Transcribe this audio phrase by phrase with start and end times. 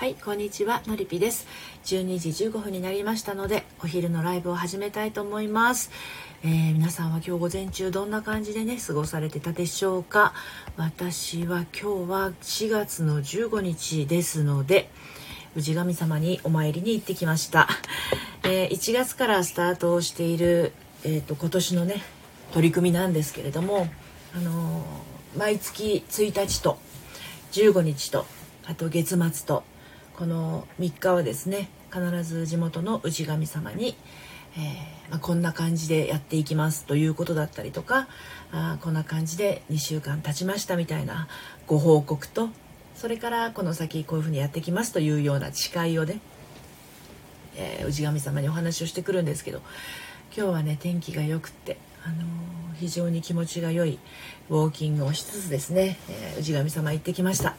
[0.00, 1.46] はいこんにちはのりぴです。
[1.84, 5.90] 12時15分になりましたのでお昼のライブを始めたいと思います、
[6.42, 10.32] えー、皆さんは今日午前中どんな感じでね過ごされてたでしょうか。
[10.78, 14.88] 私は今日は4月の15日ですので
[15.54, 17.68] 氏神様にお参りに行ってきました、
[18.42, 20.72] えー、1月からスタートをしている、
[21.04, 21.96] えーと、今年のね
[22.54, 23.86] 取り組みなんですけれども
[24.34, 26.78] あのー、毎月1日と
[27.52, 28.24] 15日と
[28.66, 29.62] あと月末と
[30.20, 33.96] この3日はですね必ず地元の氏神様に、
[34.54, 38.06] えー、まあ、こんな感じでやっていきますということだったりとか
[38.52, 41.26] あこんな感じで2週間経ちましたみたいな
[41.66, 42.50] ご報告と
[42.94, 46.20] それからこの先こういうふうにやってきますというような誓いをね、
[47.56, 49.62] えー、氏神様にお話をしてくるんですけど
[50.36, 52.26] 今日はね天気が良くって、あのー、
[52.78, 53.98] 非常に気持ちが良い
[54.50, 57.56] ウォーキングをしつつですね、えー、氏神様行ってきました。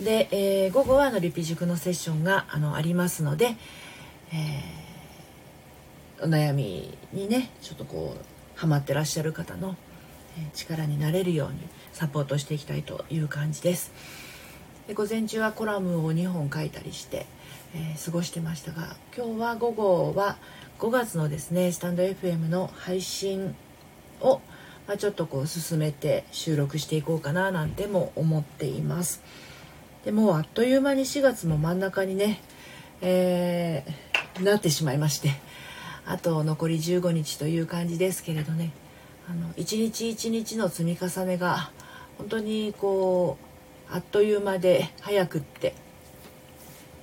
[0.00, 3.56] で、えー、午後はあのリピ塾のセッションがあのありますので、
[4.32, 9.76] えー、お悩みにねちょっとこうハマってらっしゃる方の、
[10.54, 11.58] 力になれるように
[11.92, 13.92] サポートしていきたいという感じです
[14.86, 17.26] で午前中はコラムを2本書いたりして、
[17.74, 20.38] えー、過ごしてましたが今日は午後は
[20.78, 23.54] 5月のですねスタンド FM の配信
[24.20, 24.40] を、
[24.86, 29.22] まあ、ちょっとこう進めて収録していこうかななんても思っています。
[30.04, 32.40] でもうあっという間に4月も真ん中にね、
[33.02, 35.30] えー、なってしまいまして
[36.06, 38.72] あと残り15日という感じですけれどね。
[39.28, 41.70] あの一日一日の積み重ねが
[42.18, 43.38] 本当にこ
[43.88, 45.74] うあっという間で早くって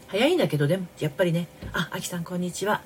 [0.08, 1.48] 早いんだけどでもやっぱりね。
[1.72, 2.82] ああきさんこんにちは、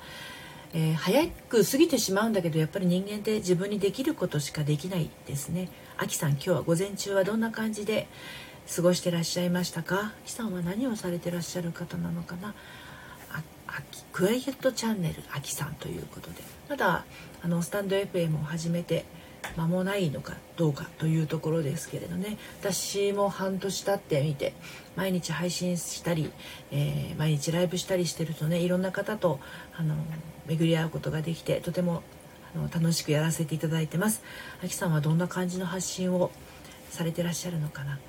[0.73, 5.69] えー、早く過ぎてしまうんだけどやっぱり人間って自分にできることしかできないですね。
[5.97, 8.07] あきさん今日は午前中はどんな感じで
[8.73, 10.13] 過ごしてらっしゃいましたか？
[10.25, 12.55] さんは何をされてらっしゃる方なのかな？
[13.33, 13.81] ああ
[14.13, 16.37] クワイエットチャンネルあきさんということで。
[16.69, 17.03] まだ
[17.43, 19.03] あのスタンド FM を始めて
[19.57, 22.37] 間もないのかどうかというところですけれどね。
[22.61, 24.53] 私も半年経ってみて
[24.95, 26.31] 毎日配信したり、
[26.71, 29.41] えー、毎日ライブしたりしてるとねいろんな方と
[29.75, 29.95] あの
[30.47, 32.03] 巡り合うことができてとても
[32.55, 34.23] あの楽しくやらせていただいてます。
[34.63, 36.31] あきさんはどんな感じの発信を
[36.89, 37.99] されてらっしゃるのかな？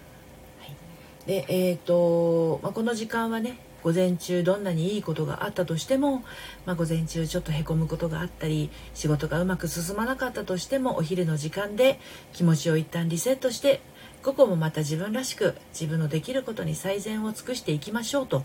[1.26, 6.22] でえーとまあ、この時間はね午前中どんなにいいことがあったとしても、
[6.66, 11.98] まあ、午前中ちょっとへこむことがあったり仕事がうまく進まなかったとしてもお昼の時間で
[12.32, 13.80] 気持ちを一旦リセットして
[14.22, 18.44] 午後もまた自分らしく自分のできることに最善を尽くしていきましょうと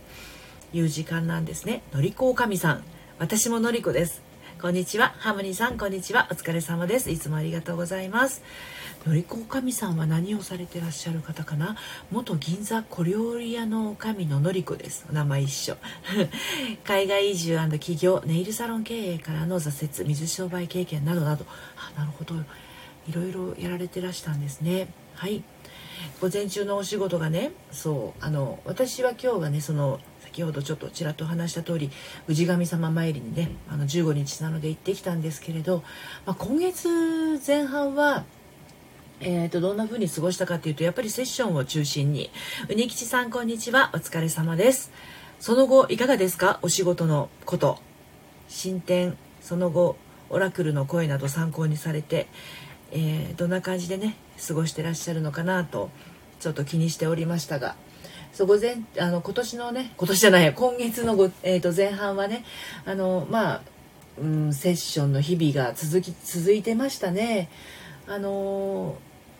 [0.74, 1.84] いう時間なんですね。
[1.94, 2.84] のりこおかみさん。
[3.20, 4.24] 私ものりこです。
[4.59, 5.14] こんにちは。
[5.20, 6.28] ハムニーさんこんにちは。
[6.32, 7.12] お疲れ様です。
[7.12, 8.42] いつもありがとうございます。
[9.07, 11.78] のりこおかみさんは何をされてらっしゃる方かな？
[12.12, 15.06] 元銀座小料理屋の女将ののりこです。
[15.09, 15.78] お名前一緒。
[16.84, 21.46] 海外移住起業ネイルサロン経営からの挫折水商売経験などなど。
[21.78, 22.35] あなるほど。
[23.07, 24.90] いろいろやられてらしたんですね。
[25.16, 25.41] はい。
[26.19, 31.91] 午前中のお仕事がねそうあの私は今日はねその先ほどちょっとちらっと話した通り
[32.28, 35.84] 氏神様参りにねあの15日なので行ってきたんですけれど、
[36.25, 38.25] まあ、今月前半は
[39.19, 42.29] えーと、どんな風に過ごしたかというとやっぱりセッションを中心に。
[42.69, 43.89] うにきちさんこんにちは。
[43.95, 44.91] お疲れ様です。
[45.39, 46.59] その後いかがですか？
[46.61, 47.79] お仕事のこと。
[48.47, 49.17] 進展。
[49.41, 49.97] その後
[50.29, 52.28] オラクルの声など参考にされて、
[52.91, 54.17] えー、どんな感じでね
[54.47, 55.89] 過ごしてらっしゃるのかなと
[56.39, 57.75] ちょっと気にしておりましたが。
[58.34, 62.45] そう午前あの今年のね今年じゃない今月のご、えー、と前半はね
[62.85, 63.61] あのまあ、
[64.22, 67.49] うん、セッションの日々が続き続いてましたね。
[68.09, 68.95] あの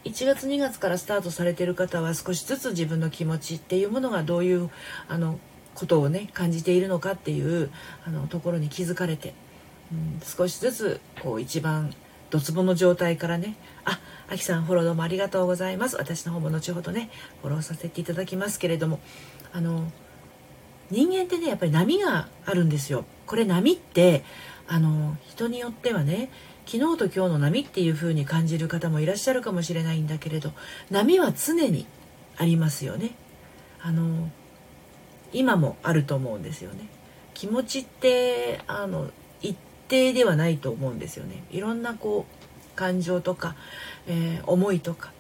[0.08, 4.70] 1月2月からスタートされてる方は少しずつ自分の気持ちっていうものがどういう
[5.08, 5.40] あの
[5.76, 7.70] ことをね感じているのかっていう
[8.06, 9.34] あのところに気づかれて、
[9.92, 11.94] うん、少しずつこう一番
[12.30, 15.96] ドツボの状態からねああきさんフォローどうもありがとうございます。
[15.96, 17.10] 私の方も後ほどね
[17.42, 19.00] フォローさせていただきますけれども。
[19.54, 19.92] あの
[20.90, 23.06] 人間ってねやっぱり波があるんですよ。
[23.26, 24.24] これ波って
[24.68, 26.30] あの人によってはね
[26.68, 30.52] 昨日と今日の波っていう風に感じる方もいらっしゃるかもしれないんだけれど
[30.92, 31.88] 波は常に
[32.38, 33.16] ありますよね。
[33.82, 34.30] あの
[35.32, 36.90] 今もあると思うんですよね。
[37.34, 39.10] 気持ちってあの
[39.42, 39.56] 一
[39.88, 41.44] 定ではないと思うんですよね。
[41.52, 43.56] いろんなこう感情とか、
[44.06, 45.14] えー、思いとか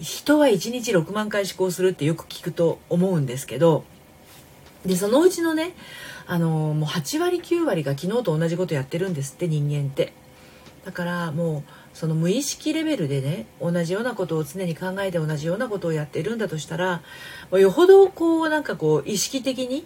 [0.00, 3.84] 人は1日6万回思考するってよく聞くと思うんですけど
[4.84, 5.74] でそのうちのね
[6.26, 10.12] あのもう8割9割が昨日と同じことやってるんですって人間って。
[10.86, 17.02] だからもうその無意識レベルでね同じようなことを常に考えて同じようなことをやっているんだとしたら
[17.50, 19.84] よほどこうなんかこう意識的に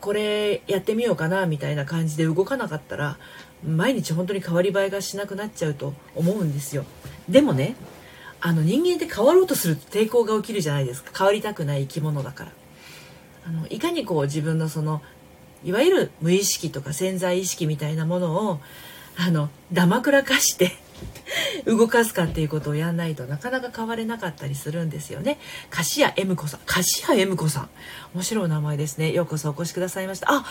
[0.00, 3.16] これやってみようかなみたいな感じで動かなかったら
[3.64, 6.84] 毎日本当に変わり映えがしなくなっちゃうと思うんですよ。
[7.28, 7.76] でもね
[8.40, 12.52] あの人間って変わろうとすると抵抗が起きるじゃないですか変わりたくない生き物だから
[13.46, 15.00] あのいかにこう自分のその
[15.64, 18.60] いわゆる無意識とか潜在意識みたいなものを
[19.16, 20.72] あのダマくらかして
[21.66, 25.38] 動かすかっていうことをやんないとなかなか変われなかったりするんですよね。
[25.70, 26.60] 菓屋 M 子さん。
[26.66, 26.82] 菓
[27.14, 27.68] 屋 M 子さん。
[28.14, 29.12] 面白い名前ですね。
[29.12, 30.28] ようこそお越しくださいました。
[30.30, 30.44] あ、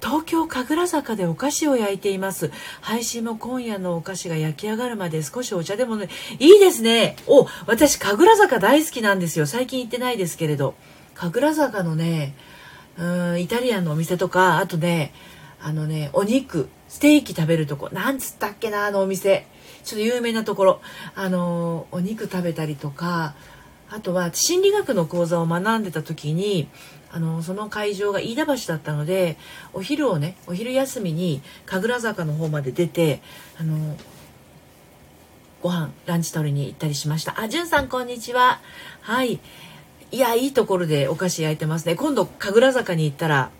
[0.00, 2.50] 東京神楽坂でお菓子を焼いています。
[2.80, 6.08] 配信も今夜のお菓子が焼き上がるまで少しお茶でもね。
[6.38, 7.16] いいですね。
[7.26, 9.46] お、私神楽坂大好きなんですよ。
[9.46, 10.74] 最近行ってないですけれど。
[11.14, 12.34] 神楽坂のね、
[12.98, 15.12] うんイタリアンのお店とかあとね
[15.60, 19.46] あのねお肉ステーキ食べるとこなんつったっけなあのお店。
[19.84, 20.80] ちょっと有名なところ。
[21.14, 23.34] あのお肉食べたりとか。
[23.90, 26.68] あとは心理学の講座を学んでた時に
[27.10, 29.38] あのその会場が飯田橋だったので
[29.72, 33.22] お昼をねお昼休みに神楽坂の方まで出て
[33.58, 33.96] あの
[35.62, 37.40] ご飯ランチ取りに行ったりしました。
[37.40, 38.60] あじゅんさんこんにちは。
[39.00, 39.40] はい。
[40.10, 41.94] いやいいところでお菓子焼いてますね。
[41.94, 43.50] 今度神楽坂に行ったら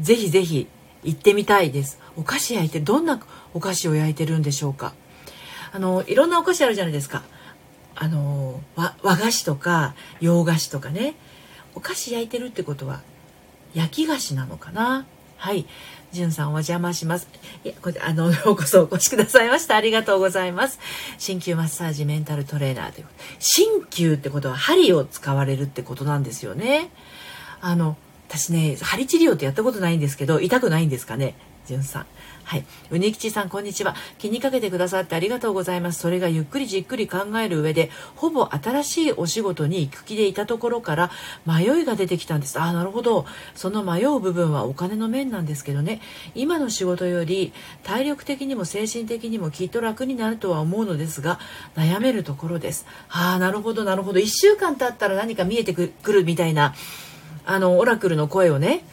[0.00, 0.68] ぜひぜひ
[1.04, 3.20] 行ってみたいですお菓子焼いてどんな
[3.54, 4.94] お菓子を焼いてるんでしょうか
[5.72, 7.22] あのいろんなお菓子あるじゃないですか
[7.94, 11.14] あの和和菓子とか洋菓子とかね
[11.74, 13.00] お菓子焼いてるってことは
[13.74, 15.06] 焼き菓子なのかな
[15.36, 15.66] はい
[16.12, 17.26] じゅんさんお邪魔します。
[17.64, 19.76] いや、これ、あの、ようこそお越しくださいました。
[19.76, 20.78] ありがとうございます。
[21.18, 23.06] 鍼灸マッサージメンタルトレーナーという。
[23.40, 26.90] 鍼灸ってことは針を使われるってことなんですよね。
[27.62, 27.96] あの、
[28.32, 31.34] 私ね、針治療ってやったことないんですけど、痛くないんですかね、
[31.66, 32.06] じゅんさん。
[32.44, 32.64] はい。
[32.90, 33.94] うにきちさん、こんにちは。
[34.16, 36.00] 気にかけてくださってありがとうございます。
[36.00, 41.10] それがゆっくりじっくり考える上で、ほぼ新しいお仕事に行く気でいたところから、
[41.44, 42.58] 迷いが出てきたんです。
[42.58, 43.26] ああ、なるほど。
[43.54, 46.00] その迷う部分はお金の面なんですけどね。
[46.34, 47.52] 今の仕事より、
[47.82, 51.38] 体力的にも精神的にもきっと楽になるとは思うのですが、
[51.76, 52.86] 悩めるところです。
[53.10, 54.20] ああ、なるほど、なるほど。
[54.20, 56.74] 1週間経ったら何か見えてくるみたいな、
[57.44, 58.84] あの、オラクルの声をね、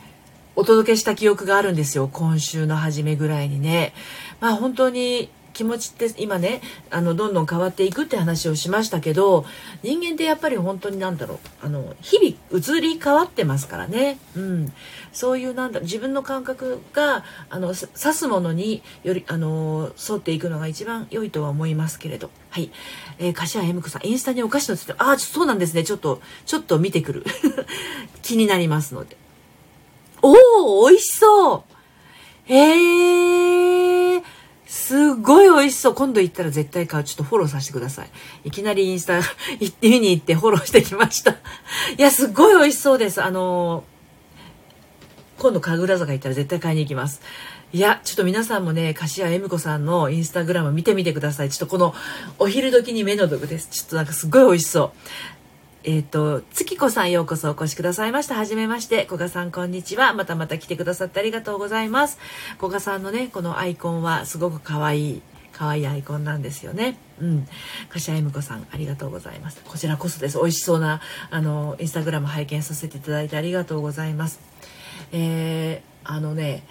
[0.55, 2.09] お届けした記憶があるんですよ。
[2.11, 3.93] 今週の初めぐらいにね。
[4.39, 9.45] まあ本当に気持ちって今ねあのどんどん変わっていくって話をしましたけど
[9.83, 14.73] 人間ってやっぱり本当に何だろうあの日々移り変わってますからね、うん、
[15.11, 22.29] そういうなんだ自分の感覚があの指すものによりあの沿っていくのが一番良いとは思いますけれど。
[22.51, 22.71] はい、
[23.19, 25.83] えー、柏恵美子さんインスタにお菓子のつってああそうなんですね。
[25.83, 27.25] ちょっとちょっと見てくる。
[28.23, 29.17] 気になりますので。
[30.21, 31.63] おお美味しそう。
[32.51, 33.38] えー、
[34.89, 35.93] すごい美味しそう。
[35.93, 37.03] 今度行ったら絶対買う。
[37.03, 38.09] ちょっとフォローさせてください。
[38.45, 39.21] いきなりインスタ
[39.81, 41.33] 見に行ってフォローしてきました。
[41.95, 43.21] いや、すごい美味しそうです。
[43.21, 47.21] あのー、今度神楽坂行ったら絶対買いに行きます。
[47.71, 51.51] いや、ちょっと皆さんもね、柏恵美子さんのインスタグラム見てみてください。
[51.51, 51.93] ちょっとこの
[52.39, 53.67] お昼時に目の毒です。
[53.69, 54.91] ちょっとなんかすごい美味しそう。
[55.89, 58.35] えっ、ー、と、月子さんようこそお越しくださいました。
[58.35, 59.05] はじめまして。
[59.05, 60.13] 古賀さんこんにちは。
[60.13, 62.19] またまた来てくださってありがとうございます。
[62.59, 65.21] 古賀さんのね、このアイコンはすごく可愛い、
[65.51, 66.99] 可愛いアイコンなんですよね。
[67.19, 67.47] うん。
[67.89, 69.63] 柏恵美子さん、ありがとうございます。
[69.65, 70.37] こちらこそです。
[70.37, 71.01] 美味しそうな、
[71.31, 74.41] あの、インスタグラム拝見させていただいてありがとうございます。
[75.11, 76.61] えー、あのね、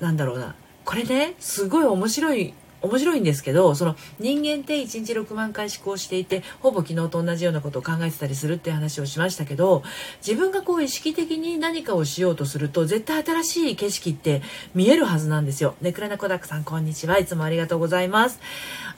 [0.00, 0.56] なんだろうな。
[0.84, 9.82] これね、すごい面白い面白いんですけどその人間って1日6万回思考していてほぼ昨日と同じようなことを考えてたりするって話をしましたけど
[10.26, 14.42] 自分がこう意識的に何かをしようとすると絶対新しい景色って
[14.74, 15.74] 見えるはずなんですよ。
[15.80, 18.40] ねくらなこだくさんこんにちはいつもありがとうございます。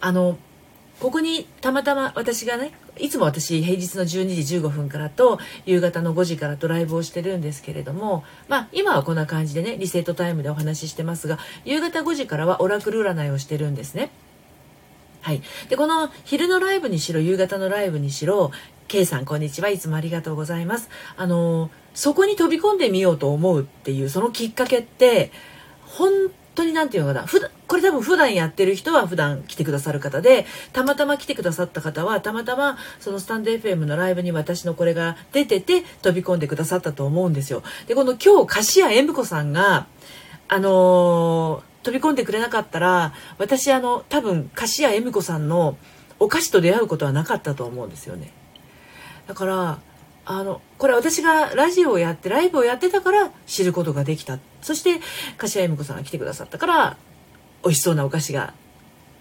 [0.00, 0.38] あの
[1.00, 14.10] ここにたまたま私がねいつも私平日の12時15分からと夕方の5時からとライブをしてるんですけれどもまあ今はこんな感じでねリセットタイムでお話ししてますが夕方5時からはオラクル占いをしてるんですね。
[15.22, 18.50] はい、でこの昼のライブにしろ夕方のライブにしろ
[18.88, 19.68] K さんこんにちは。
[19.70, 20.90] いつもありがとうございます。
[21.16, 25.30] あのそこに飛び込んでみようと思うっていうそのきっかけって
[25.86, 26.10] 本
[26.54, 37.62] 当に何て言うのかな普段これ多分普段やってる人は普段来てくださる方でたまたま来てくださった方はたまたまそのスタンド FM のライブに私のこれが出てて飛び込んでくださったと思うんですよ。
[37.86, 39.86] でこの今日柏恵美子さんが
[40.48, 45.78] あのー、飛び込んでくれなかったら私あの多分柏恵美子さんの
[46.18, 48.32] お菓子と出会うことはなかったと思うんですよね。
[49.26, 49.78] だから
[50.24, 55.00] あのこれ私がラジオをやってライブをやってたから知ることができたそして
[55.36, 56.96] 柏恵美子さんが来てくださったから
[57.64, 58.54] 美味しそうなお菓子が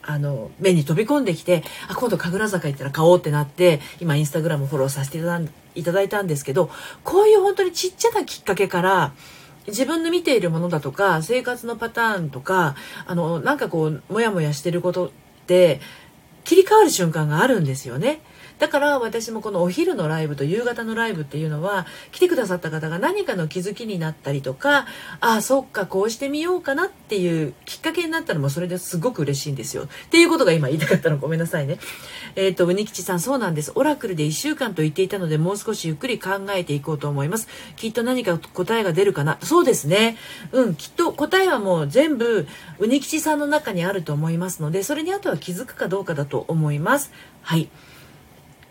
[0.03, 5.19] あの目に飛び込んできてあ今度神楽坂行ったら買おうってなって今インスタグラムフォローさせて
[5.75, 6.69] いただいたんですけど
[7.03, 9.13] こういう本当にちっちゃなきっかけから
[9.67, 15.11] 自分の見ているものだとか生活のパターンとかあのなんかこうモヤモヤしてることっ
[15.45, 15.79] て
[16.43, 18.21] 切り替わる瞬間があるんですよね。
[18.61, 24.85] だから私もこのお昼のライブと夕方のライブっていうのは来てくださった方が何かの気づきになったりとか
[25.19, 29.85] ああそっかこうしてみようかなっていうきっかけになったのもそれですごく嬉しいんですよ。
[29.85, 31.17] っていうことが今言いたかったの。
[31.17, 31.79] ごめんなさいね。
[32.35, 33.71] えっ、ー、とうにきちさんそうなんです。
[33.73, 37.47] オラクルで1週間と言っていたのでもう少しゆっくり考えていこうと思います。
[37.77, 39.39] きっと何か答えが出るかな。
[39.41, 40.17] そうですね。
[40.51, 42.45] うんきっと答えはもう全部
[42.77, 47.11] うにきちさんの中にあると思いますのでそれにあとは気づくかどうかだと思います。
[47.41, 47.67] はい。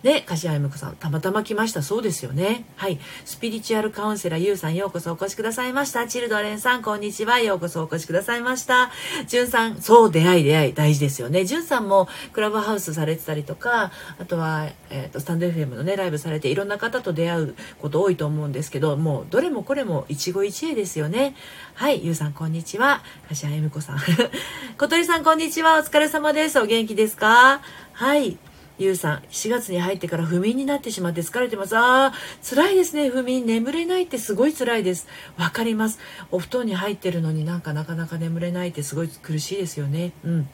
[0.03, 1.83] で、柏山子さん、たまたま来ました。
[1.83, 2.65] そうですよね。
[2.77, 2.99] はい。
[3.27, 6.07] スピリチュアルカウンセラー、ゆうさん、ようこそお越しくださいました。
[6.07, 7.39] チルドレンさん、こんにちは。
[7.41, 8.91] ようこそお越しくださいました。
[9.27, 11.45] じゅんさん、そう、出会い出会い、大事ですよね。
[11.45, 21.35] じゅんさんもクラブハウスされてたりとか、あとは、えっ、ー、と、スタンド FM のね、ライブされて、いろんな方と出会うこと多いと思うんですけど、もう、どれもこれも一期一会ですよね。
[21.75, 23.03] はい、ゆうさん、こんにちは。
[23.29, 23.99] 柏山子さん。
[24.79, 25.79] 小鳥さん、こんにちは。
[25.79, 26.59] お疲れ様です。
[26.59, 27.61] お元気ですか？
[27.93, 28.39] はい。
[28.81, 31.77] ゆうさん、4月に入ってから不眠になってしまって疲れてます。
[31.77, 33.45] ああ、辛いですね、不眠。
[33.45, 35.07] 眠れないってすごい辛いです。
[35.37, 35.99] わかります。
[36.31, 40.13] お布団に入ってるのになんかなかなか眠れないってすごい苦しいですよね。
[40.25, 40.49] うん。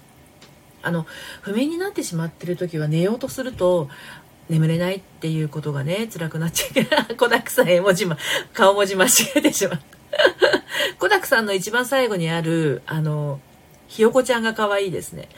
[0.83, 1.06] あの、
[1.40, 3.88] 不眠になってしまってる時は寝ようとすると、
[4.49, 8.18] 眠れないっていうことがね、辛くなっちゃうけど、子だくさん絵文字ま、
[8.52, 9.87] 顔文字間違えてしまった。
[10.99, 13.38] 子だくさんの一番最後にある、あの、
[13.87, 15.28] ひよこちゃんが可愛いですね。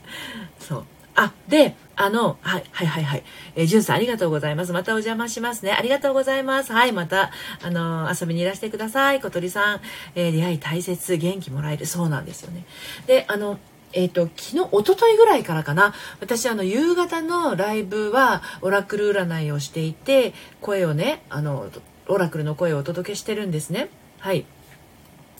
[0.58, 0.84] そう。
[1.14, 3.24] あ、で、あの、はい、はい、はい、はい。
[3.56, 4.72] えー、じゅんさんありがとうございます。
[4.72, 5.72] またお邪魔しますね。
[5.72, 6.72] ありがとうございます。
[6.72, 7.30] はい、また、
[7.62, 9.20] あのー、遊びにいらしてください。
[9.20, 9.80] 小鳥さん、
[10.14, 11.84] えー、出会い大切、元気もらえる。
[11.84, 12.64] そうなんですよね。
[13.06, 13.58] で、あの、
[13.92, 15.92] えっ、ー、と、昨日、一昨日ぐらいからかな。
[16.20, 21.70] 私、あの、夕方のライブは、オラクル占いをしていて、声をね、あの、
[22.08, 23.90] オラクルの声をお届けしてるんですね。
[24.20, 24.46] はい。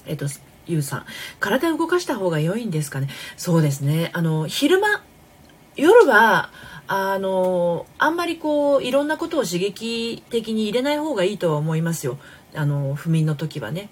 [0.04, 0.26] えっ、と、
[0.66, 1.06] ゆうさん。
[1.38, 3.08] 体を動かした方が良いんですかね。
[3.38, 4.10] そうですね。
[4.12, 5.02] あの、昼間、
[5.80, 6.50] 夜は
[6.86, 12.18] あのあんまりこういろんなことを刺激的に入れない方がいいとは思いますよ。
[12.54, 13.90] あの不眠の時はね。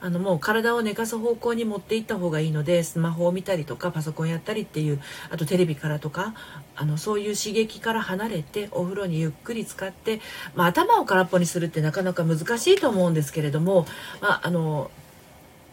[0.00, 6.34] あのもう体を寝かす方向に持っていった方がいいのでスマホを見たりとかパソコンやったりっていうあとテレビからとか
[6.76, 10.20] あのそういう刺激から離れてお風呂にゆっくり使って、
[10.54, 13.86] まあ、頭を空っぽにするってなかなか難しいと思うんですけれども、
[14.20, 14.92] まあ、あの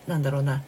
[0.07, 0.63] なんだろうな。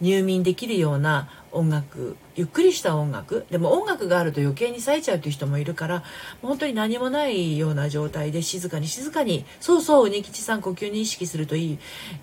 [0.00, 3.46] 入眠できるような音楽ゆっくりした音楽。
[3.50, 6.02] でも音楽があると余計に冴えちゃうという人もいるから
[6.42, 11.78] 本当に何もないような状態で静かに静かにそうそう鬼吉さん呼吸に意識するといい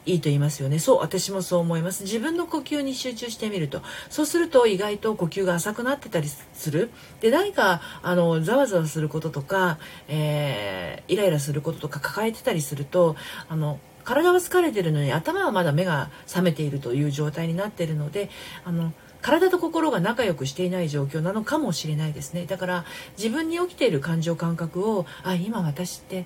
[0.05, 0.79] いいと言いますよね。
[0.79, 2.03] そう私もそう思います。
[2.03, 3.81] 自分の呼吸に集中してみると。
[4.09, 6.89] そうすると意外と呼吸が浅くなってたりする。
[7.21, 13.15] で何かあのざわざわすることとか、えー、イライラすることとか抱えてたりすると
[13.47, 18.29] あの体は疲れてるのに頭はまだ目が覚めているという状態になっているので
[18.65, 22.45] あの体と心が仲良くしていない状況なのかもしれないですね。
[22.45, 22.85] だから
[23.17, 26.25] 自分に起きている感情感覚をあ今私って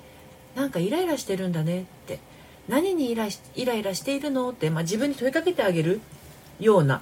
[0.56, 2.20] なんかイライラしてるんだねって
[2.68, 6.02] 何にイライライラしているのって、まあ、自分に問いかけてあげる
[6.60, 7.02] ような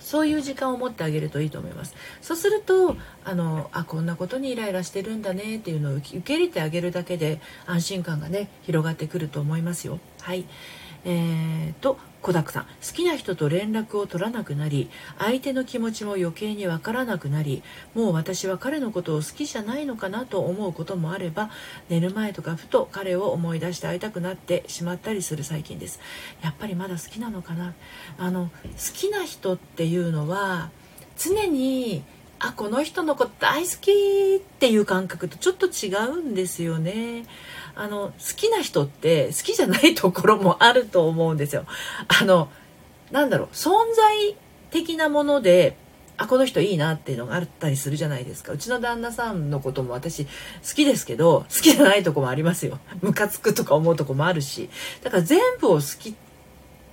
[0.00, 1.94] そういう時間を持ってあげるといいと思います。
[2.20, 10.00] そうするとあのあこんなことにイライラしてるんだねっていうのを受け入れてあげるだけで安心感がね広がってくると思いますよ。
[10.20, 10.46] はい。
[11.04, 17.62] えーと、小沢さん好きな人と連絡を取らなくなり相手の気持ちも余計にわからなくなり
[17.94, 21.50] もう私は彼のことを好きじゃないのかなと思うこともあれば
[21.88, 25.98] 寝る前とかふと彼を思い出して会いたくなってしまったりする最近です。
[26.42, 27.74] やっぱりまだ好きなのかな？
[28.18, 30.70] あの好きな人っていうのは
[31.16, 32.02] 常に
[32.40, 33.90] あこの人のこと大好き
[34.38, 37.26] っていう感覚とちょっと違うんですよね。
[37.74, 41.66] あの好きな人って好きじゃないところもあると思うんですよ。
[42.08, 42.48] あの
[43.10, 44.36] なんだろう存在
[44.70, 45.76] 的なもので
[46.16, 50.30] あこの人いいなっていうのがあったりするじゃないですかうちの旦那さんのことも私好
[50.74, 54.68] きですけど好きじゃないとこもありますよムカつくとか思うとこもあるし
[55.02, 56.14] だから全部を好き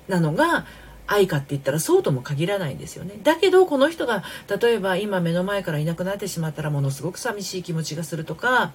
[0.08, 0.66] なのが
[1.08, 3.14] 愛かって言ったらそうとも限らないんですよね。
[3.24, 4.24] だけどこの人が
[4.62, 8.74] 例えば今目の前からいなくなってしまったらものすごく寂しい気持ちがするとか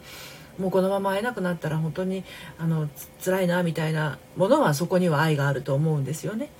[0.58, 2.24] もうこのまま会えなくなったら本当に
[2.58, 2.88] あの
[3.24, 6.50] 辛いなみたいなものはそこには愛があると思うんですよね。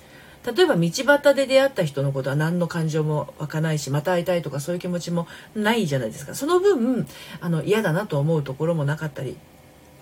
[0.45, 5.25] 例えば道端で出会った人のことは何の感情も湧かないしまた会いたいとかそういう気持ちも
[5.55, 6.35] ないじゃないですか。
[6.35, 7.07] その分
[7.39, 9.37] あの嫌だなと思うところもなかったり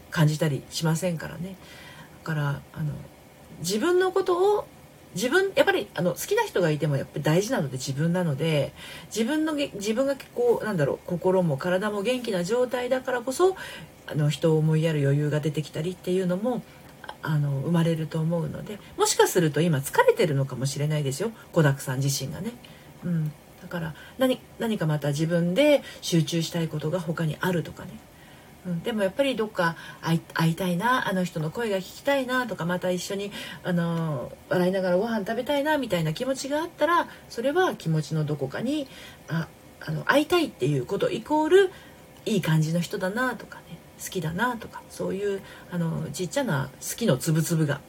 [0.10, 1.56] 感じたりしませんからね。
[2.24, 2.94] だからあの
[3.60, 4.68] 自分のことを
[5.15, 8.74] 自分やっぱりあの好きな人がいてもやっぱ大事なので自分なので
[9.08, 13.56] 自分の自分がこうなんだろう心も体も元気な状態だからこそ
[14.08, 16.62] あの人を思いやる余裕が出てきたりっていうのも
[17.22, 21.32] あの生まれると思うのでもしかすると今疲れてるのかもしれないですよ。
[21.51, 22.51] 子だくさん自身がね。
[23.03, 27.91] うん、だから何何かまた自分で集中したいことが他にあるとかね。
[28.65, 33.32] うん、でもやっぱりどっか会いたいなあの人の声が聞きたいなとかまた一緒に
[33.63, 38.88] あの笑いながらご飯食べたいなみたいな気持ちがあったらそれは気持ちのどこかに
[39.27, 39.48] あ
[39.80, 41.72] あの会いたいっていうことイコール
[42.25, 45.41] いい感じの人だなとかね好きだなとかそういう
[45.72, 47.82] あのちっちゃな好きのつぶつぶが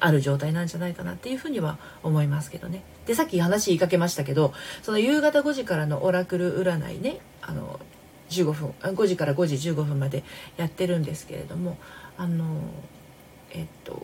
[0.00, 2.84] ある状態なんじゃないかなっていうふうには思いますけどね。
[3.06, 7.80] でさっき話言いかけましたけどその夕方5時からのオラクル占いねあの
[8.28, 10.24] 15分5時から5時15分まで
[10.56, 11.78] やってるんですけれども
[12.16, 12.60] あの
[13.50, 14.02] えっと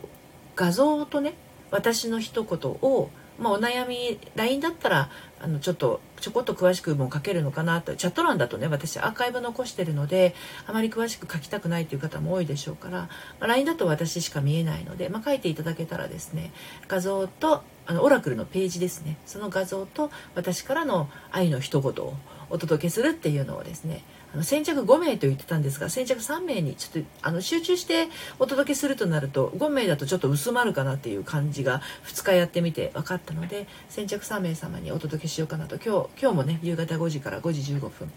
[0.57, 1.35] 画像とね
[1.71, 10.35] 私の一言を、まあ、お悩み LINE だったらあのちょっとちょこっと詳しくも書けるのかなとチャット欄だとね私アーカイブ残してるので
[10.66, 13.09] あまり詳しく書きたくないという方も多いでしょうから、ま
[13.40, 16.52] あ、LINE だと私しか見えないので、まあ、書いていただけたらですね
[16.87, 19.19] 画像とあのオラクルのページですね。
[19.26, 22.14] その画像と私からの愛の一言を
[22.50, 24.02] お届けするっていうのをですね
[24.34, 28.08] あの先着5名と言ってたんですが先着3名にちょっとあの集中して
[28.38, 38.10] お届けするとなると5名だとちょっと薄まるかなっていう感じが2日やってみて分かったので先着3名様にお届けしようかなと今日今日もね夕方5時から5時15分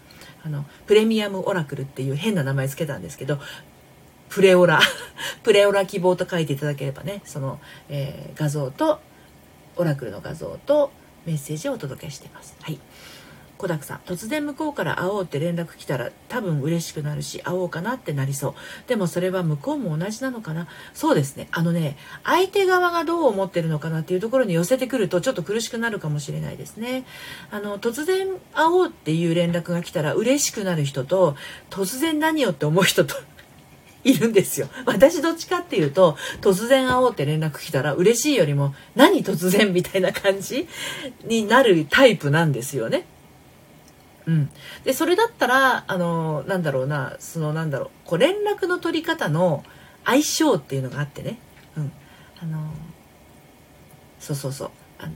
[0.44, 3.38] あのプレミアムオラクルっていう変な名前つけたんですけど
[4.28, 4.80] プレオラ
[5.44, 9.00] プレオラ希望と書いていただければねその、えー、画像と
[9.76, 10.90] オラクルの画像と
[11.26, 12.56] メッセージをお届けしてます。
[12.60, 12.78] はい
[13.58, 18.54] 小沢さん突然向こうから会おうって連絡来たら多分嬉しくなるし会おうかなってなりそう
[18.86, 20.68] でもそれは向こうも同じなのかな？
[20.94, 27.04] そうですねあのね相手側がどう思ってるのかなっていうところに寄せてくるとちょっと苦しくなるかもしれないですね
[27.50, 31.36] あの突然会おうっていう連絡が来たら嬉しくなる人と
[31.68, 33.16] 突然何よって思う人と
[34.04, 34.68] いるんですよ。
[34.86, 40.68] 私どっちかっていうと、突然会おうって連絡来たら嬉しいよりも、何突然みたいな感じ
[41.24, 43.04] になるタイプなんですよね。
[44.28, 44.50] うん、
[44.84, 49.64] でそれだったらあのなんだろうなそのなんだろうこう連絡の取り方の
[50.04, 51.38] 相性っていうのがあってね、
[51.78, 51.92] うん、
[52.42, 52.70] あの
[54.20, 54.70] そうそうそう。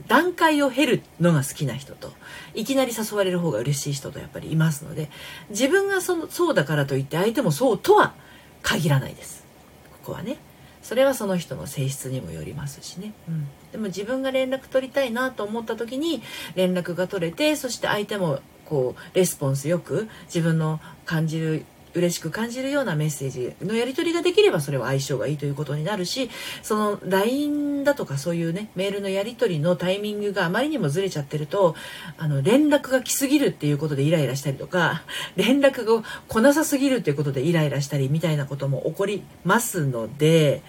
[0.07, 2.13] 段階を経るのが好きな人と
[2.53, 5.09] いきなり誘われる方が嬉しい人とやっぱりいますので
[5.49, 8.13] 自分がそのそうだからといって相手もそうとは
[8.61, 9.45] 限らないです。
[9.91, 10.37] ここはね。
[10.81, 16.21] それはその人の性質にもよりますしね、うん、でも自分が連絡取りたいなと思った時に
[16.55, 18.41] 連絡が取れてそして相手も
[18.73, 26.31] こうレスポンスよく自分の感じる嬉しく感じるようなメッセージのやり取りができればそれは相性がいいということになるし
[26.63, 31.75] その LINE だとかそういうねメールのやり取りのタイミングがあまりにもずれちゃってると
[32.17, 35.03] あの連絡が来すぎるっていうことでイライラしたりとか
[35.37, 40.63] 連絡が来なさすぎるっていうことでイライラしたりみたいなことも起こりますので。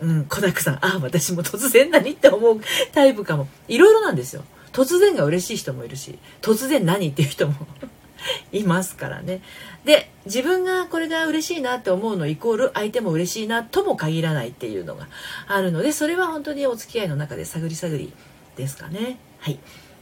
[0.00, 2.60] うん、小沢さん、ああ、私も突然何って思う
[2.92, 3.48] タイプかも。
[3.66, 4.44] いろいろなんですよ。
[4.78, 7.54] 突然が嬉しい人もいるし突然何っていう人も
[8.52, 9.42] いますからね。
[9.84, 15.08] で自分がこれが嬉しいなって思うのイコール相手も嬉しいなとも限らないっていうのが
[15.48, 18.12] あるのでそれは本当にお付き合いの中で探り探り
[18.56, 19.18] ですかね。
[19.40, 19.58] はい。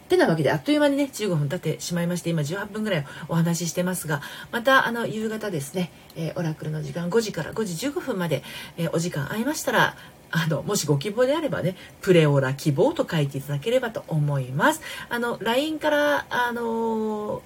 [0.09, 8.43] てなわけであっという間にね15分経ってしまいまして今18分ぐらいお話ししてますがまたあの夕方ですね、えー、オラクルの時間5時から5時15分まで、
[8.77, 9.97] えー、お時間合いましたら
[10.31, 14.81] あのもしご希望であればねプレオラ希望と書いていただければと思います。
[15.09, 17.43] あの LINE からあの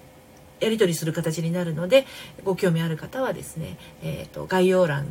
[0.60, 2.06] やり取りする形になるので
[2.44, 5.06] ご興味ある方はですね、えーと、概要欄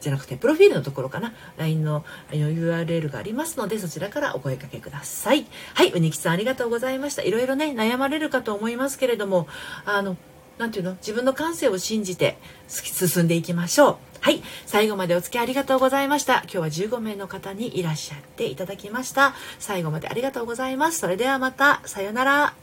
[0.00, 5.46] じゃなくてプロフィールのところかな LINE の URL がありますのでそちらからお声かけください。
[5.74, 7.22] はいうにきさんありがとうございました。
[7.22, 9.46] いろいろね悩まれるかと思いますけれども
[9.86, 10.16] あの
[10.62, 10.94] なんていうの？
[10.94, 13.96] 自分の感性を信じて進んでいきましょう。
[14.20, 14.40] はい。
[14.64, 16.44] 最後までお付き合いありがとうございました。
[16.44, 19.34] 今日は15名の方にいらっしゃっていただきました。
[19.58, 21.00] 最後までありがとうございます。
[21.00, 21.82] それではまた。
[21.84, 22.54] さようなら。